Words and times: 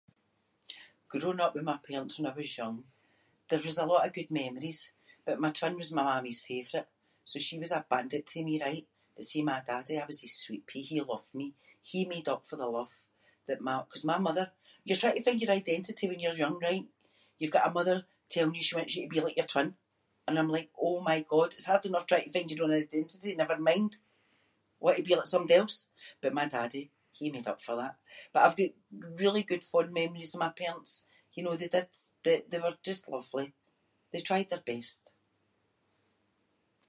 Growing 1.13 1.41
up 1.45 1.53
with 1.55 1.63
my 1.71 1.77
parents 1.87 2.17
when 2.17 2.31
I 2.31 2.35
was 2.39 2.57
young, 2.57 2.77
there 3.49 3.59
was 3.65 3.77
a 3.77 3.85
lot 3.91 4.05
of 4.07 4.13
good 4.17 4.31
memories 4.41 4.79
but 5.25 5.39
my 5.43 5.49
twin 5.57 5.75
was 5.81 5.91
my 5.97 6.03
mammy’s 6.09 6.41
favourite 6.51 6.87
so 7.29 7.35
she 7.37 7.59
was 7.61 7.71
a 7.77 7.85
bandit 7.91 8.25
to 8.31 8.39
me, 8.47 8.55
right. 8.65 8.85
But 9.15 9.23
see 9.29 9.41
my 9.49 9.59
daddy, 9.67 9.95
I 9.99 10.05
was 10.09 10.19
his 10.23 10.35
sweet 10.43 10.63
pea, 10.69 10.81
he 10.91 11.01
loved 11.11 11.31
me. 11.39 11.47
He 11.89 11.99
made 12.13 12.27
up 12.33 12.41
for 12.47 12.55
the 12.59 12.65
love 12.77 12.93
that 13.47 13.61
my- 13.67 13.83
‘cause 13.89 14.03
my 14.11 14.17
mother- 14.27 14.51
you’re 14.85 14.99
trying 15.01 15.15
to 15.17 15.23
find 15.25 15.41
your 15.41 15.51
identity 15.61 16.05
when 16.07 16.19
you’re 16.21 16.37
young, 16.43 16.57
right, 16.67 16.87
you’ve 17.39 17.51
got 17.55 17.67
a 17.67 17.71
mother 17.79 17.97
telling 18.33 18.55
you 18.55 18.63
she 18.65 18.75
wants 18.77 18.95
you 18.95 19.03
to 19.03 19.13
be 19.15 19.21
like 19.23 19.37
your 19.39 19.45
twin 19.51 19.71
and 20.27 20.35
I’m 20.39 20.49
like 20.57 20.69
oh 20.87 20.99
my 21.09 21.19
god 21.33 21.49
it’s 21.53 21.69
hard 21.71 21.85
enough 21.85 22.07
trying 22.07 22.25
to 22.27 22.31
find 22.35 22.49
your 22.49 22.63
own 22.65 22.75
identity 22.85 23.31
never 23.35 23.57
mind 23.69 23.91
wanting 24.83 25.03
to 25.03 25.09
be 25.09 25.15
like 25.17 25.27
somebody 25.31 25.55
else. 25.61 25.77
But 26.21 26.33
my 26.39 26.47
daddy, 26.55 26.83
he 27.17 27.29
made 27.35 27.47
up 27.51 27.59
for 27.65 27.75
that- 27.81 27.99
but 28.33 28.41
I’ve 28.43 28.59
got 28.65 28.73
really 29.23 29.43
good 29.49 29.63
fond 29.71 29.89
memories 30.01 30.33
of 30.33 30.39
my 30.45 30.53
parents, 30.61 30.93
you 31.35 31.41
know, 31.43 31.55
they 31.57 31.67
did 31.75 31.89
d- 32.25 32.45
they 32.49 32.59
were 32.63 32.77
just 32.89 33.07
lovely. 33.15 33.47
They 34.11 34.21
tried 34.23 34.49
their 34.49 34.65
best. 34.73 35.03